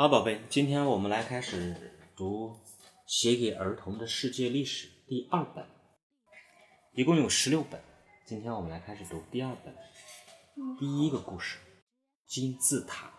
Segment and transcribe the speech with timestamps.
[0.00, 1.76] 好，宝贝，今天我们来开始
[2.16, 2.54] 读
[3.04, 5.66] 《写给儿童的世界历史》第二本，
[6.92, 7.78] 一共有十六本。
[8.24, 9.76] 今天我们来开始读第二本，
[10.78, 11.58] 第一个故事——
[12.24, 13.12] 金字塔。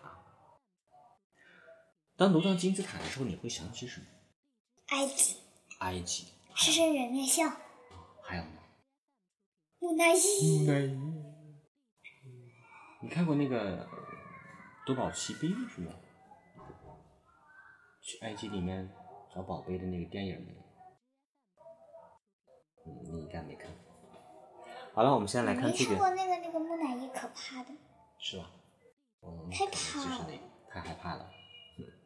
[2.18, 4.08] 当读到金字塔的时候，你会想起什么？
[4.88, 5.36] 埃及，
[5.82, 6.30] 埃及。
[6.56, 7.56] 狮身人面像。
[8.24, 8.58] 还有呢？
[9.78, 10.58] 木乃伊。
[10.58, 10.98] 木乃伊。
[13.04, 13.86] 你看过那个
[14.88, 15.92] 《夺宝奇兵》是吗？
[18.02, 18.90] 去埃及里面
[19.34, 20.54] 找宝贝的那个电影没？
[22.86, 23.70] 嗯，你应该没看。
[24.94, 25.92] 好了，我们现在来看这个。
[25.92, 27.72] 没看过那个那个木乃伊，可怕的。
[28.20, 28.52] 是吧？
[29.52, 30.06] 太怕了。
[30.06, 31.30] 就是那个，太害怕了。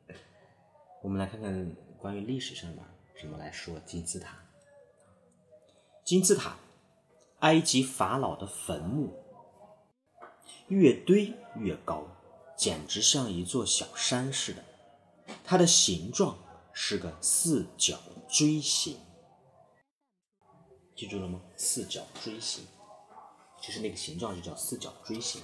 [1.02, 2.84] 我们来看看关于历史上面
[3.20, 4.38] 怎么来说金字塔。
[6.04, 6.58] 金字塔，
[7.40, 9.14] 埃及法老的坟墓，
[10.68, 12.06] 越堆越高，
[12.58, 14.64] 简直像一座小山似的。
[15.44, 16.38] 它的形状
[16.74, 18.98] 是个四角锥形，
[20.96, 21.42] 记住了吗？
[21.56, 22.66] 四角锥形，
[23.62, 25.42] 就是那个形状就叫四角锥形。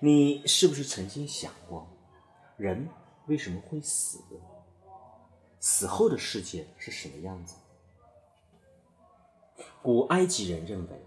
[0.00, 1.88] 你是不是曾经想过，
[2.56, 2.88] 人
[3.26, 4.18] 为什么会死？
[5.60, 7.54] 死后的世界是什么样子？
[9.80, 11.04] 古埃及人认为，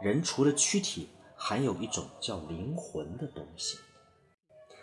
[0.00, 3.78] 人除了躯体，还有一种叫灵魂的东西。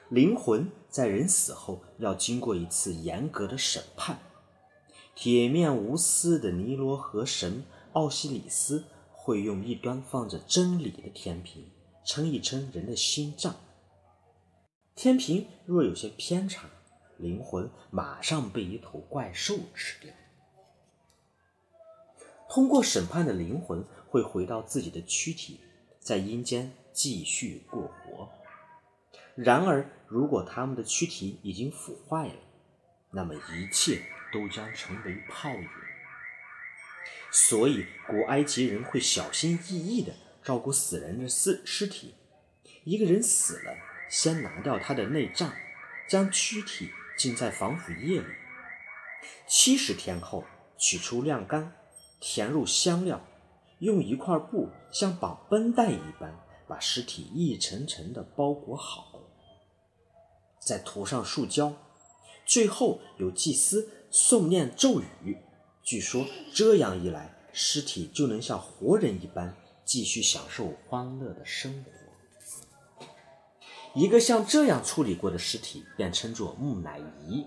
[0.10, 4.20] 灵魂在人死后要经过一次严格的审判。
[5.16, 11.72] 铁面无私的尼罗河神奥西里斯会用一端放着真理的天平
[12.04, 13.56] 称一称人的心脏。
[14.94, 16.70] 天平若有些偏差，
[17.18, 20.14] 灵魂马上被一头怪兽吃掉。
[22.48, 25.60] 通过审判的灵魂会回到自己的躯体，
[26.00, 28.30] 在阴间继续过活。
[29.36, 32.36] 然而，如果他们的躯体已经腐坏了，
[33.12, 35.68] 那么一切都将成为泡影。
[37.32, 42.16] 所以，古埃及人会小心翼翼地照顾死人的尸尸体。
[42.86, 43.76] 一个人死了，
[44.10, 45.52] 先拿掉他的内脏，
[46.08, 48.28] 将躯体浸在防腐液里。
[49.48, 50.46] 七十天后，
[50.78, 51.74] 取出晾干，
[52.22, 53.22] 填入香料，
[53.80, 56.34] 用一块布像绑绷带一般，
[56.70, 59.15] 把尸体一层层地包裹好。
[60.66, 61.74] 再涂上树胶，
[62.44, 65.38] 最后有祭司诵念咒语。
[65.84, 69.56] 据说这样一来，尸体就能像活人一般
[69.86, 71.92] 继续享受欢乐的生活。
[73.94, 77.46] 一个像这样处理过的尸体便称作木乃伊。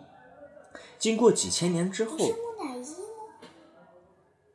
[0.97, 2.87] 经过几千年之后，是木乃伊吗？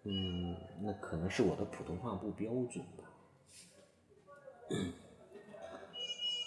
[0.05, 3.03] 嗯，那可能是我的普通话不标准吧。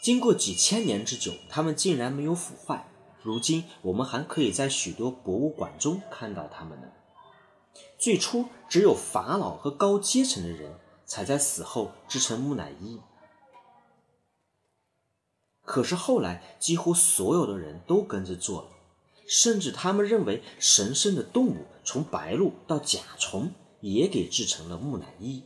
[0.07, 2.89] 经过几千年之久，它们竟然没有腐坏。
[3.25, 6.87] 如今，我们还可以在许多博物馆中看到它们呢。
[7.99, 13.01] 最初，只有法老和高阶层的人才在死后制成木乃伊。
[15.65, 18.69] 可是后来，几乎所有的人都跟着做了，
[19.27, 23.51] 甚至他们认为神圣的动物，从白鹭到甲虫，
[23.81, 25.43] 也给制成了木乃伊。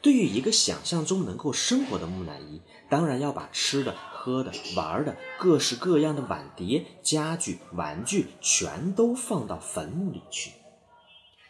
[0.00, 10.52] 对于一个想象中能够生活的木乃伊，当然要把吃的、喝的、玩的各式各样的碗碟、家具、玩具全都放到坟墓里去。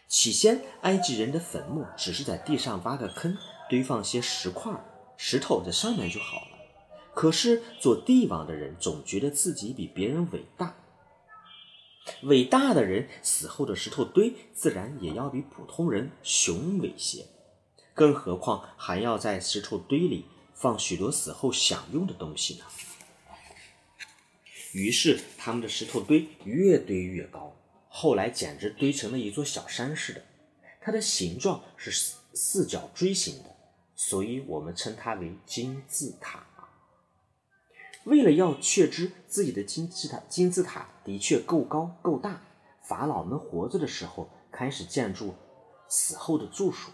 [0.07, 3.37] 起先，埃及人的坟墓只是在地上挖个坑，
[3.69, 4.73] 堆放些石块、
[5.15, 6.57] 石头在上面就好了。
[7.13, 10.75] 可是做帝王的人总觉得自己比别人伟大，
[12.23, 17.27] 伟大的人死后的石头堆自然也要比普通人雄伟些。
[17.99, 20.23] 更何况还要在石头堆里
[20.53, 22.63] 放许多死后享用的东西呢。
[24.71, 27.53] 于是他们的石头堆越堆越高，
[27.89, 30.23] 后来简直堆成了一座小山似的。
[30.79, 33.53] 它的形状是四四角锥形的，
[33.97, 36.45] 所以我们称它为金字塔。
[38.05, 42.41] 为了要确知自己的金字塔金字塔的确够高够大，
[42.81, 45.35] 法老们活着的时候开始建筑
[45.89, 46.93] 死后的住所。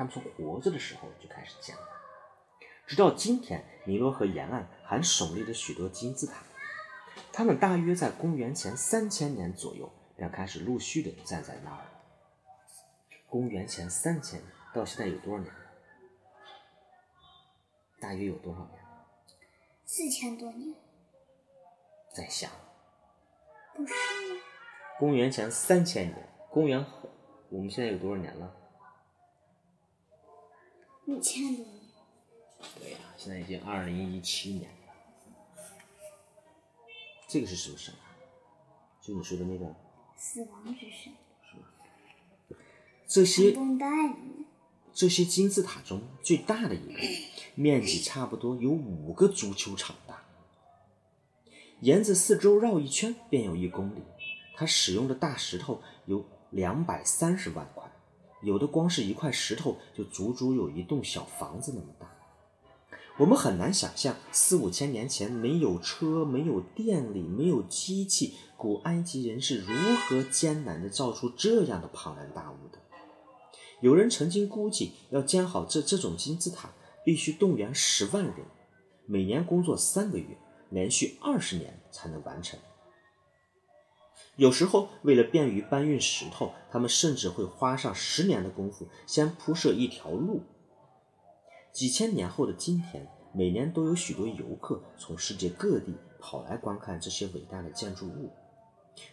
[0.00, 1.86] 他们从活着的时候就开始讲了，
[2.86, 6.42] 直到今天，尼罗河沿岸还耸立着许多金字塔。
[7.30, 11.90] 他们大约在公元前三千年左右便开始陆续的站在那儿了。
[13.28, 14.40] 公元前三千
[14.72, 15.54] 到现在有多少年？
[18.00, 18.82] 大约有多少年？
[19.84, 20.74] 四千多年。
[22.16, 22.50] 在想？
[23.74, 24.40] 不是吗？
[24.98, 26.82] 公元前三千年，公元
[27.50, 28.56] 我们现在有多少年了？
[31.10, 31.66] 五千多年，
[32.78, 34.76] 对呀，现在已经二零一七年了。
[37.28, 38.14] 这个是什么神啊？
[39.02, 39.74] 就你说的那个
[40.16, 41.12] 死亡之神，
[43.08, 43.86] 这些绷带？
[44.92, 47.00] 这些金字塔中最大的一个，
[47.56, 50.24] 面积差不多有五个足球场大，
[51.80, 54.02] 沿着四周绕一圈便有一公里。
[54.54, 57.89] 它使用的大石头有两百三十万块，
[58.42, 62.10] 有的光是一块石头就足足有一栋小房子那么大。
[63.18, 69.74] 我们很难想象，四五千年前没有车、没有电力、没有机器，古埃及人是如
[70.08, 72.78] 何艰难地造出这样的庞然大物的。
[73.82, 76.70] 有人曾经估计，要建好这这种金字塔，
[77.04, 78.34] 必须动员十万人，
[79.04, 80.38] 每年工作三个月，
[80.70, 82.58] 连续二十年才能完成。
[84.40, 90.40] 有时候，为了便于搬运石头，他们甚至会花上十年的功夫，先铺设一条路。
[91.74, 98.30] 几千年后的今天，每年都有许多游客从世界各地跑来观看这些伟大的建筑物。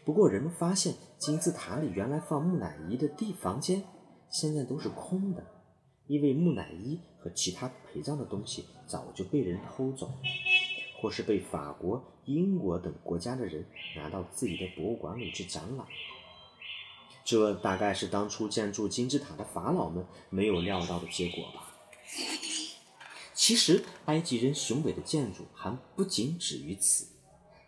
[0.06, 3.84] 不过，人们发现金字塔里原来放木乃伊的地房间，
[4.30, 5.44] 现在都是空的，
[6.08, 10.47] 因为木乃伊和其他陪葬的东西早就被人偷走了。
[11.00, 13.66] 或是被法国、英国等国家的人
[13.96, 15.86] 拿到自己的博物馆里去展览，
[17.24, 21.74] 这大概是当初建筑金字塔的法老们没有料到的结果吧。
[23.34, 27.08] 其实，埃及人雄伟的建筑还不仅止于此，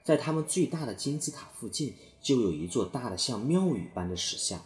[0.04, 4.60] 在他们最大的金字塔附近，就有一座大的像庙宇般的石像，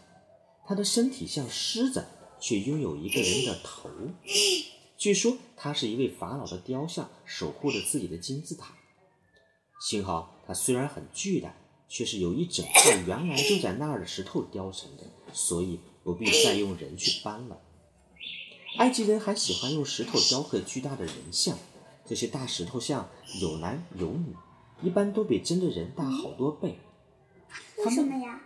[0.66, 2.06] 它的身体像狮子，
[2.40, 3.90] 却拥有一个人的头。
[4.98, 8.76] 据说他是一位法老的雕像，守护着自己的金字塔。
[9.82, 11.54] 幸好它虽然很巨大，
[11.90, 15.04] 却是由一整块原来就在那儿的石头雕成的，
[15.34, 17.60] 所以不必再用人去搬了。
[18.78, 21.58] 埃及人还喜欢用石头雕刻巨大的人像，
[22.06, 23.10] 这些大石头像
[23.42, 24.34] 有男有女，
[24.82, 26.80] 一般都比真的人大好多倍。
[27.78, 28.42] 为什么呀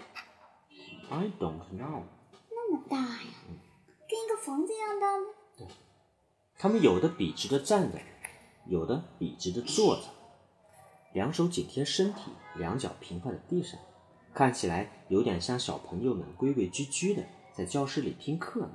[1.09, 2.03] ？I don't know。
[2.49, 3.19] 那么大呀，
[4.09, 5.25] 跟一个房子一样大吗？
[6.59, 7.99] 他们有的笔直的站着，
[8.65, 10.01] 有的笔直的坐着，
[11.13, 13.79] 两手紧贴身体，两脚平放在地上，
[14.33, 17.23] 看起来有点像小朋友们规规矩矩的
[17.53, 18.71] 在教室里听课呢。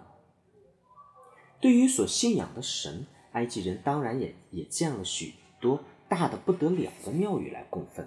[1.61, 8.06] 对于所信仰的神，埃及人当然也也建了许多大的不得了的庙宇来供奉，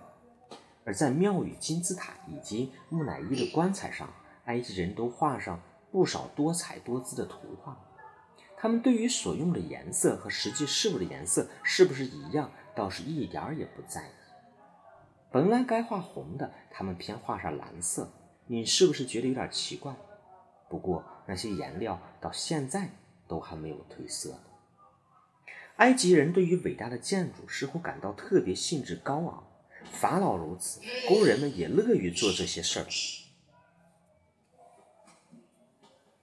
[0.86, 4.14] 而在庙宇、金字塔以及木乃伊的棺材上，
[4.46, 5.62] 埃及人都画上
[5.92, 7.78] 不少多彩多姿的图画。
[8.66, 14.10] 他们对于所用的颜色和实际事物的颜色是不是一样，倒是一点儿也不在意。
[15.32, 18.12] 本来该画红的，他们偏画上蓝色，
[18.48, 19.96] 你是不是觉得有点奇怪？
[20.68, 22.90] 不过那些颜料到现在
[23.28, 24.40] 都还没有褪色呢。
[25.76, 29.48] 埃及人对于伟大的建筑似乎感到特别兴致高昂，
[29.92, 32.88] 法老如此，工人们也乐于做这些事儿，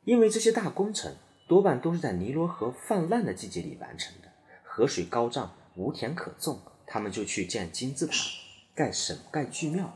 [0.03, 1.15] 因为这些大工程。
[1.49, 4.29] 多半都是在尼罗河泛滥的季节里完成的。
[4.63, 8.15] 河水高涨，无田可种，他们就去建金字塔、
[8.75, 9.93] 盖神、盖巨庙，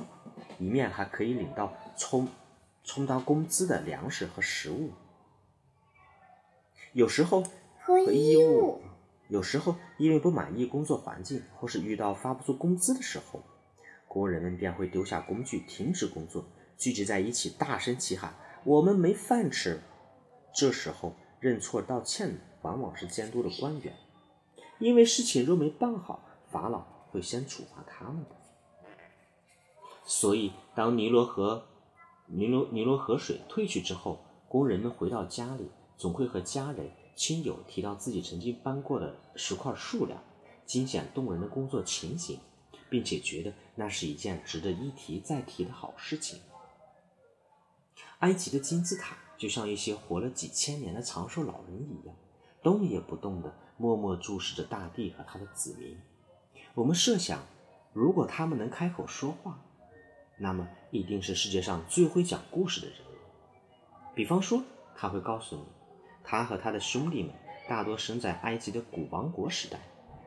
[0.58, 2.28] 一面还可以领到充
[2.84, 4.90] 充当工资的粮食和食物。
[6.92, 7.42] 有时候
[7.80, 8.82] 和衣物，
[9.28, 13.42] 有时候因为不满意工作环境，或是遇到发不出工资的时候，
[14.06, 16.44] 工人们便会丢下工具，停止工作，
[16.76, 18.34] 聚集在一起，大声齐喊
[18.64, 19.80] ：“我们没饭吃！”
[20.54, 21.14] 这时候。
[21.40, 23.94] 认错道歉的往往是监督的官员，
[24.78, 28.30] 因为事情若没办好，法老会先处罚他们的。
[30.04, 31.66] 所以，当尼罗河
[32.26, 40.22] 尼罗尼罗河水退去之后，工人们回到家里，总会和家人亲友提到自己曾经搬过的石块数量、
[40.64, 42.38] 惊险动人的工作情形，
[42.88, 46.40] 并且觉得那是一件值得一提再提的好事情。
[48.20, 49.16] 埃及的金字塔。
[49.36, 52.16] 就像一些活了几千年的长寿老人一样，
[52.62, 55.96] 动也不动地默默注视着大地和他的子民。
[56.74, 57.40] 我们设想，
[57.92, 59.62] 如果他们能开口说话，
[60.38, 62.96] 那么一定是世界上最会讲故事的人。
[64.14, 64.62] 比方说，
[64.94, 65.64] 他会告诉你，
[66.24, 67.32] 他和他的兄弟们
[67.68, 69.78] 大多生在埃及的古王国时代，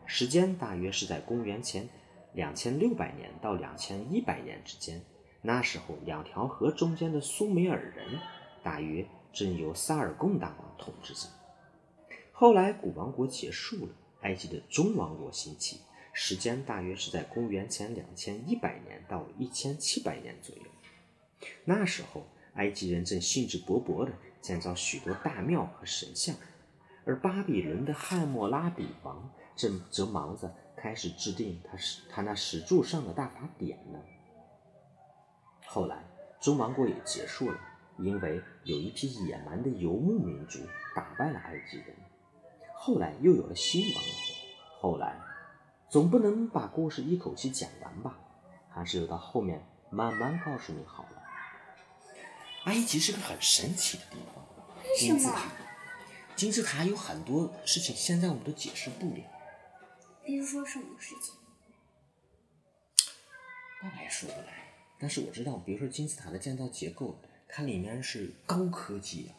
[0.06, 1.90] 时间大约是在公元前
[2.34, 5.02] 两千六百年到两千一百年之间。
[5.42, 8.20] 那时候，两条河中间的苏美尔人。
[8.64, 11.28] 大约正由萨尔贡大王统治着。
[12.32, 15.82] 后来古王国结束了，埃及的中王国兴起，
[16.14, 20.64] 时间大约是在公元前两千一百年到一千七百年左右。
[21.66, 22.26] 那时候，
[22.56, 24.12] 埃及人正兴致勃勃地
[24.42, 26.36] 建造许多大庙和神像，
[27.06, 34.00] 而巴比伦的汉谟拉比王正则忙着开始制定他石他那石柱上的大法典呢。
[35.66, 36.04] 后来，
[36.42, 37.60] 中王国也结束了，
[38.02, 40.60] 因为有一批野蛮的游牧民族
[40.96, 41.96] 打败了埃及人。
[42.76, 44.92] 后来又有了新王国。
[44.92, 45.20] 后来，
[45.90, 48.18] 总不能把故事一口气讲完吧？
[48.70, 51.24] 还是留到后面慢慢告诉你好了。
[52.66, 54.46] 埃及是个很神奇的地方？
[54.98, 55.52] 金字塔，
[56.36, 59.22] 金字塔有很多事情现在我们都解释不了。
[60.24, 61.36] 比如说什么事情？
[63.82, 64.74] 那也说不来。
[65.00, 69.36] 但是我知道，比如说金字塔的建造结构，它里面是高科技啊，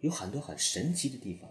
[0.00, 1.48] 有很多很神奇的地方。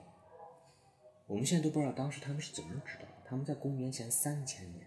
[1.25, 3.24] 我们现在都不知道当时他们是怎么知道的。
[3.25, 4.86] 他们在公元前三千年，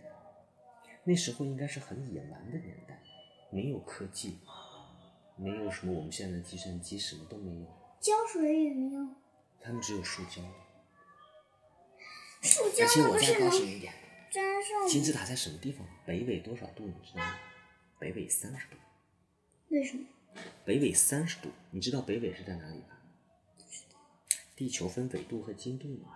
[1.03, 3.03] 那时候应该是很野蛮的年代，
[3.50, 4.38] 没有科技，
[5.35, 7.67] 没有什么我们现在的计算机，什么都没有。
[8.00, 9.09] 胶水也没有，
[9.61, 10.43] 他们只有树胶。
[12.43, 13.93] 塑胶而且我再告诉你一点？
[14.88, 15.85] 金字塔在什么地方？
[16.07, 16.87] 北纬多少度？
[16.87, 17.35] 你知道吗？
[17.99, 18.77] 北纬三十度。
[19.71, 20.07] 为什么？
[20.64, 23.00] 北纬三十度，你知道北纬是在哪里吧？
[24.54, 26.14] 地球分纬度和经度吗？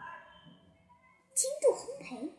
[1.35, 2.31] 经度烘焙。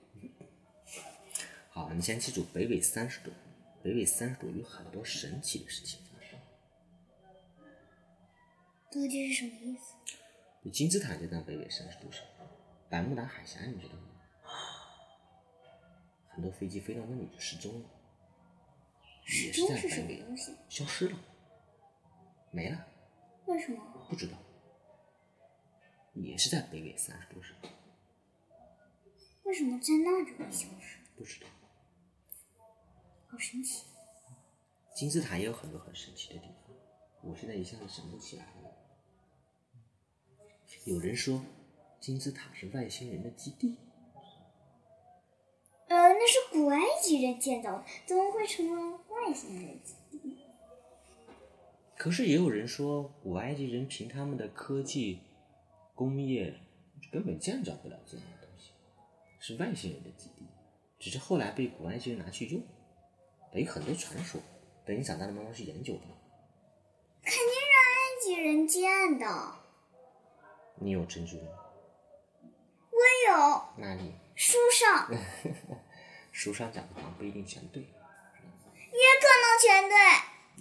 [1.70, 3.32] 好，你先记住北纬三十度。
[3.82, 6.39] 北纬三十度有很多神奇的事情发生。
[8.92, 9.96] 到底是什么意思？
[10.72, 12.24] 金字塔就在北纬三十度上，
[12.89, 14.01] 百慕达海峡你知道吗？
[16.30, 17.89] 很多飞机飞到那里就失踪了，
[19.25, 20.38] 时也是在北纬？
[20.70, 21.18] 消失了，
[22.54, 22.86] 没了，
[23.48, 23.82] 为什么？
[24.08, 24.38] 不知道，
[26.14, 27.58] 也是在北纬三十度上，
[29.42, 31.00] 为什么在那就会消失？
[31.18, 31.48] 不知道。
[33.28, 33.86] 好神奇！
[34.96, 36.76] 金字塔也有很多很神奇的地方，
[37.24, 38.72] 我现在一下子想不起来了。
[40.86, 41.44] 有人说
[42.00, 43.80] 金字塔是外星人的基地，
[45.88, 49.80] 呃，那是古埃及人建造的，怎么会成为外星人？
[52.04, 55.22] 可是也有人说古埃及人凭他们的科技、
[55.96, 56.54] 工业
[57.10, 58.72] 根本建造不了这样的东西，
[59.40, 60.46] 是外星人的基地，
[61.00, 62.62] 只是后来被古埃及人拿去用，
[63.54, 64.42] 等于很多传说。
[64.86, 66.02] 等你长大了慢慢去研究吧。
[67.24, 69.56] 肯定是埃及人建的。
[70.76, 71.48] 你有证据吗？
[72.92, 73.00] 我
[73.32, 75.10] 有哪里书上，
[76.34, 77.88] 书上讲的好像不一定全对，也
[79.22, 79.96] 可能全对。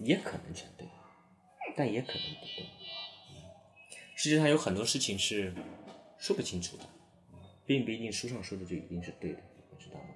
[0.07, 0.87] 也可能全对，
[1.77, 2.67] 但也可能不对。
[4.15, 5.53] 世界上有很多事情是
[6.19, 6.85] 说不清楚的，
[7.67, 9.39] 并不一定书上说的就一定是对的
[9.79, 10.12] 知道吗。